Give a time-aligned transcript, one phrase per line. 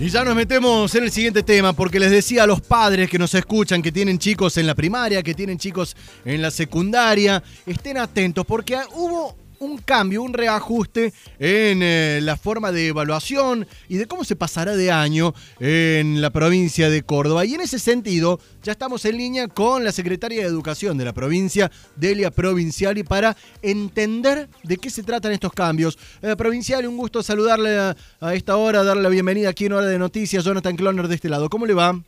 [0.00, 3.18] Y ya nos metemos en el siguiente tema, porque les decía a los padres que
[3.18, 5.94] nos escuchan, que tienen chicos en la primaria, que tienen chicos
[6.24, 12.72] en la secundaria, estén atentos, porque hubo un cambio, un reajuste en eh, la forma
[12.72, 17.44] de evaluación y de cómo se pasará de año en la provincia de Córdoba.
[17.44, 21.12] Y en ese sentido, ya estamos en línea con la secretaria de Educación de la
[21.12, 25.98] provincia, Delia Provinciali, para entender de qué se tratan estos cambios.
[26.22, 29.86] Eh, Provinciali, un gusto saludarle a, a, esta hora, darle la bienvenida aquí en Hora
[29.86, 30.42] de Noticias.
[30.42, 31.50] Jonathan Cloner de este lado.
[31.50, 32.00] ¿Cómo le va?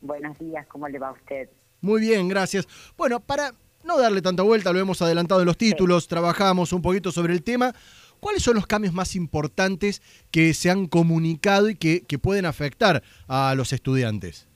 [0.00, 1.50] Buenos días, ¿cómo le va a usted?
[1.82, 2.66] Muy bien, gracias.
[2.96, 3.52] Bueno, para
[3.86, 7.42] no darle tanta vuelta, lo hemos adelantado en los títulos, trabajamos un poquito sobre el
[7.42, 7.72] tema.
[8.20, 13.54] ¿Cuáles son los cambios más importantes que se han comunicado y que, pueden afectar a
[13.54, 14.48] los estudiantes?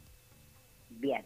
[0.89, 1.25] Bien.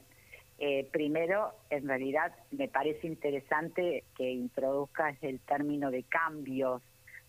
[0.58, 6.82] Eh, primero, en realidad me parece interesante que introduzcas el término de cambios,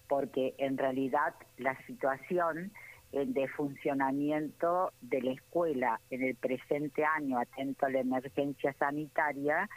[0.08, 2.72] porque en realidad la situación
[3.12, 9.70] eh, de funcionamiento de la escuela en el presente año, atento a la emergencia sanitaria,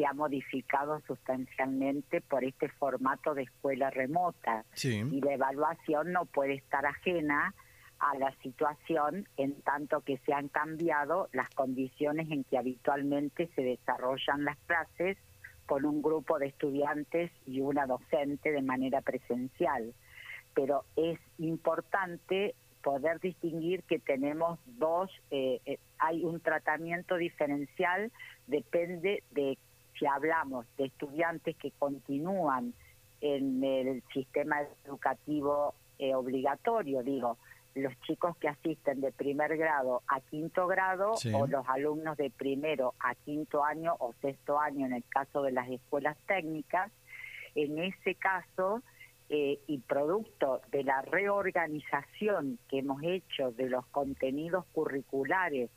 [0.00, 4.64] se ha modificado sustancialmente por este formato de escuela remota.
[4.82, 7.54] Y la evaluación no puede estar ajena
[7.98, 13.60] a la situación en tanto que se han cambiado las condiciones en que habitualmente se
[13.62, 15.18] desarrollan las clases
[15.66, 19.92] con un grupo de estudiantes y una docente de manera presencial.
[20.54, 28.10] Pero es importante poder distinguir que tenemos dos, eh, eh, hay un tratamiento diferencial,
[28.46, 29.58] depende de
[30.00, 32.72] si hablamos de estudiantes que continúan
[33.20, 37.36] en el sistema educativo eh, obligatorio, digo,
[37.74, 42.94] los chicos que asisten de primer grado a quinto grado o los alumnos de primero
[42.98, 46.90] a quinto año o sexto año en el caso de las escuelas técnicas,
[47.54, 48.82] en ese caso
[49.28, 55.70] eh, y producto de la reorganización que hemos hecho de los contenidos curriculares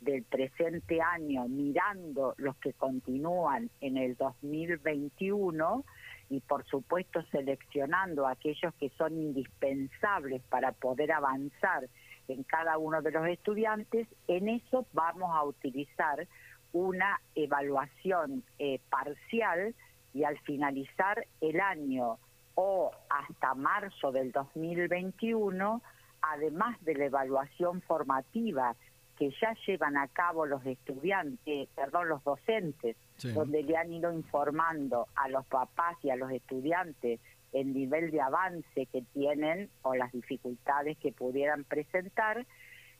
[0.00, 5.84] del presente año, mirando los que continúan en el 2021
[6.30, 11.88] y por supuesto seleccionando aquellos que son indispensables para poder avanzar
[12.28, 16.26] en cada uno de los estudiantes, en eso vamos a utilizar
[16.72, 19.74] una evaluación eh, parcial
[20.14, 22.18] y al finalizar el año
[22.54, 25.82] o hasta marzo del 2021,
[26.22, 28.76] además de la evaluación formativa
[29.20, 32.96] que ya llevan a cabo los estudiantes, perdón, los docentes,
[33.34, 37.20] donde le han ido informando a los papás y a los estudiantes
[37.52, 42.46] el nivel de avance que tienen o las dificultades que pudieran presentar,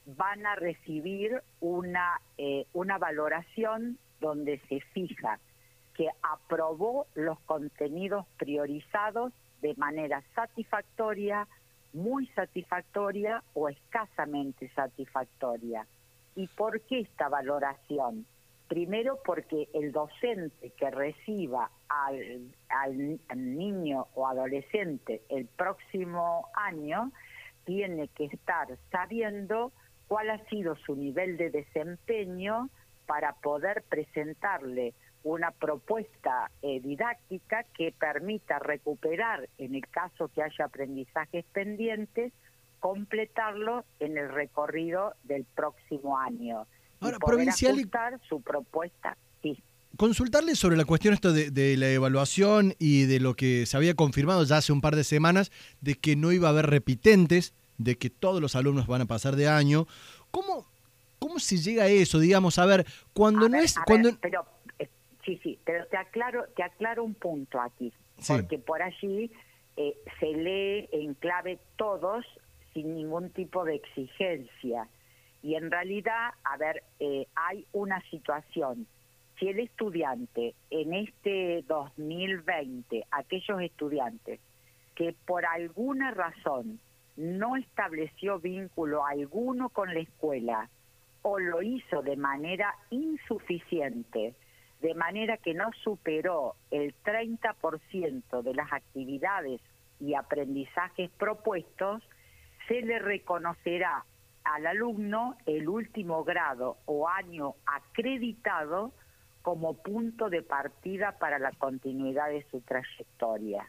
[0.05, 5.39] van a recibir una, eh, una valoración donde se fija
[5.95, 9.33] que aprobó los contenidos priorizados
[9.63, 11.47] de manera satisfactoria,
[11.93, 15.87] muy satisfactoria o escasamente satisfactoria.
[16.35, 18.25] ¿Y por qué esta valoración?
[18.67, 22.51] Primero porque el docente que reciba al,
[23.35, 27.11] niño o adolescente el próximo año
[27.65, 29.73] tiene que estar sabiendo
[30.07, 32.69] cuál ha sido su nivel de desempeño
[33.05, 34.93] para poder presentarle
[35.23, 42.33] una propuesta eh, didáctica que permita recuperar, en el caso que haya aprendizajes pendientes,
[42.81, 46.67] completarlo en el recorrido del próximo año.
[46.99, 47.89] Ahora, provincial
[48.27, 49.63] su propuesta, sí.
[49.97, 54.43] Consultarle sobre la cuestión esto de, la evaluación y de lo que se había confirmado
[54.43, 58.09] ya hace un par de semanas, de que no iba a haber repitentes, de que
[58.09, 59.85] todos los alumnos van a pasar de año.
[60.31, 60.65] ¿Cómo,
[61.19, 62.19] cómo se llega a eso?
[62.19, 63.75] Digamos, a ver, cuando no es...
[63.85, 64.17] cuando...
[64.19, 64.43] pero,
[64.79, 64.89] eh,
[65.23, 67.93] sí, sí, pero te aclaro, te aclaro un punto aquí,
[68.27, 69.31] porque por allí
[69.77, 72.25] eh, se lee en clave todos
[72.73, 74.87] sin ningún tipo de exigencia.
[75.43, 78.87] Y en realidad, a ver, eh, hay una situación.
[79.39, 84.39] Si el estudiante en este 2020, aquellos estudiantes
[84.95, 86.79] que por alguna razón
[87.17, 90.69] no estableció vínculo alguno con la escuela
[91.23, 94.35] o lo hizo de manera insuficiente,
[94.81, 99.61] de manera que no superó el 30% de las actividades
[99.99, 102.01] y aprendizajes propuestos,
[102.71, 104.05] se le reconocerá
[104.45, 108.93] al alumno el último grado o año acreditado
[109.41, 113.67] como punto de partida para la continuidad de su trayectoria.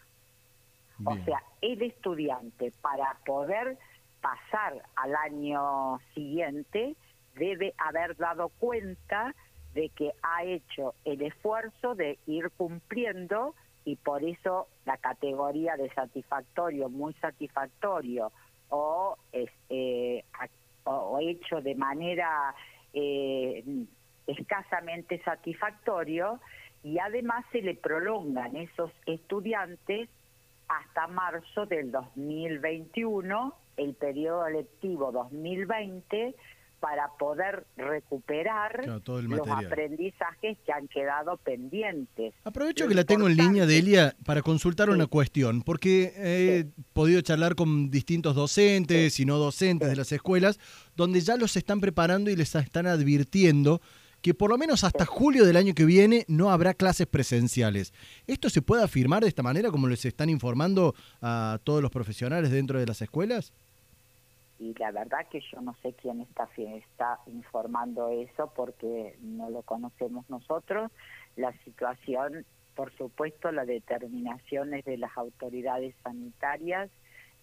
[1.04, 3.76] O sea, el estudiante para poder
[4.20, 6.94] pasar al año siguiente
[7.34, 9.34] debe haber dado cuenta
[9.74, 15.92] de que ha hecho el esfuerzo de ir cumpliendo y por eso la categoría de
[15.92, 18.30] satisfactorio, muy satisfactorio
[18.72, 20.24] o este,
[20.84, 22.54] o, hecho de manera
[22.94, 23.62] eh,
[24.26, 26.40] escasamente satisfactorio
[26.82, 30.08] y además se le prolongan esos estudiantes
[30.68, 36.34] hasta marzo del 2021, el periodo lectivo 2020,
[36.82, 42.34] para poder recuperar los aprendizajes que han quedado pendientes.
[42.42, 47.54] Aprovecho que la tengo en línea, Delia, para consultar una cuestión, porque he podido charlar
[47.54, 50.58] con distintos docentes y no docentes de las escuelas,
[50.96, 53.80] donde ya los están preparando y les están advirtiendo
[54.20, 57.92] que por lo menos hasta julio del año que viene no habrá clases presenciales.
[58.26, 62.50] ¿Esto se puede afirmar de esta manera como les están informando a todos los profesionales
[62.50, 63.52] dentro de las escuelas?
[64.62, 69.62] Y la verdad que yo no sé quién está, está informando eso porque no lo
[69.62, 70.92] conocemos nosotros.
[71.34, 76.90] La situación, por supuesto, la determinación es de las autoridades sanitarias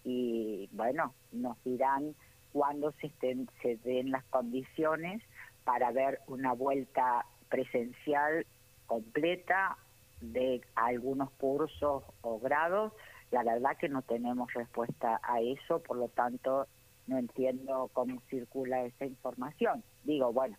[0.02, 2.14] y bueno, nos dirán
[2.54, 5.22] cuándo se, estén, se den las condiciones
[5.64, 8.46] para ver una vuelta presencial
[8.86, 9.76] completa
[10.22, 12.94] de algunos cursos o grados.
[13.30, 16.66] La verdad que no tenemos respuesta a eso, por lo tanto
[17.10, 19.82] no entiendo cómo circula esa información.
[20.04, 20.56] Digo, bueno.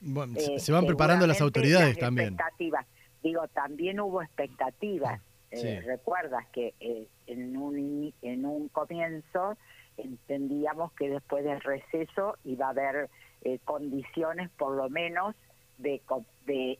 [0.00, 2.28] Bueno, se van preparando las autoridades también.
[2.28, 2.86] Expectativas.
[3.22, 5.20] Digo, también hubo expectativas.
[5.50, 9.56] Eh, recuerdas que eh, en, un, en un comienzo
[9.96, 13.10] entendíamos que después del receso iba a haber
[13.42, 15.34] eh, condiciones por lo menos
[15.78, 16.00] de,
[16.46, 16.78] de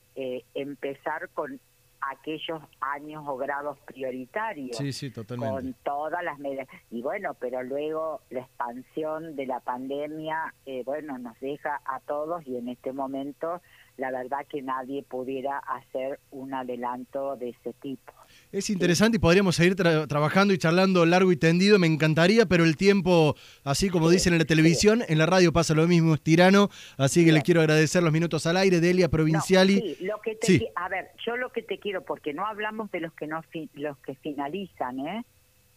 [0.55, 1.59] empezar con
[2.01, 4.77] aquellos años o grados prioritarios.
[4.77, 5.55] Sí, sí, totalmente.
[5.55, 6.69] Con todas las medidas.
[6.91, 12.47] Y bueno, pero luego la expansión de la pandemia, eh, bueno, nos deja a todos
[12.47, 13.61] y en este momento
[13.97, 18.13] la verdad que nadie pudiera hacer un adelanto de ese tipo.
[18.53, 22.77] Es interesante y podríamos seguir trabajando y charlando largo y tendido, me encantaría, pero el
[22.77, 26.69] tiempo, así como dicen en la televisión, en la radio pasa lo mismo, es tirano,
[26.99, 29.95] así que le quiero agradecer los minutos al aire, Delia Provinciali.
[29.97, 32.99] sí, lo que te, a ver, yo lo que te quiero, porque no hablamos de
[32.99, 33.41] los que no
[33.75, 35.25] los que finalizan, ¿eh?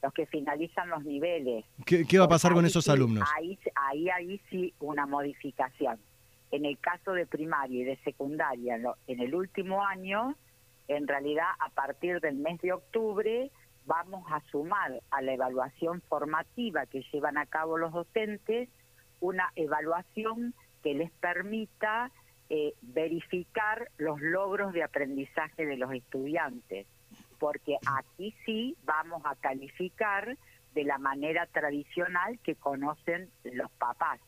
[0.01, 1.65] los que finalizan los niveles.
[1.85, 3.29] ¿Qué, va a pasar con esos alumnos?
[3.37, 5.99] Ahí, ahí, ahí sí una modificación
[6.49, 10.35] en el caso de primaria y de secundaria, en el último año,
[10.87, 13.51] en realidad a partir del mes de octubre
[13.85, 18.69] vamos a sumar a la evaluación formativa que llevan a cabo los docentes
[19.19, 20.53] una evaluación
[20.83, 22.11] que les permita
[22.49, 26.85] eh, verificar los logros de aprendizaje de los estudiantes,
[27.39, 30.37] porque aquí sí vamos a calificar
[30.73, 34.19] de la manera tradicional que conocen los papás.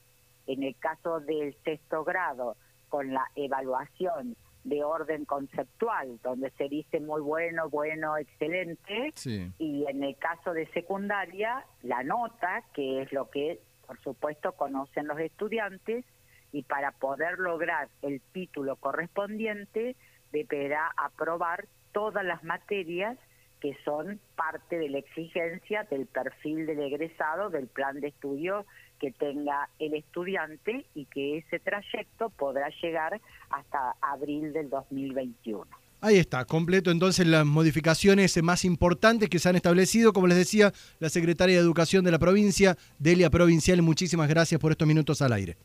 [0.48, 2.56] En el caso del sexto grado,
[2.88, 9.14] con la evaluación de orden conceptual, donde se dice muy bueno, bueno, excelente,
[9.60, 15.08] y en el caso de secundaria, la nota, que es lo que, por supuesto, conocen
[15.08, 16.04] los estudiantes,
[16.52, 19.96] y para poder lograr el título correspondiente,
[20.32, 23.18] deberá aprobar todas las materias
[23.62, 28.66] que son parte de la exigencia del perfil del egresado del plan de estudio
[29.00, 33.19] que tenga el estudiante y que ese trayecto podrá llegar
[33.50, 35.65] hasta abril del 2021.
[36.01, 40.13] Ahí está, completo entonces las modificaciones más importantes que se han establecido.
[40.13, 44.71] Como les decía, la secretaria de Educación de la provincia, Delia Provincial, muchísimas gracias por
[44.71, 45.57] estos minutos al aire.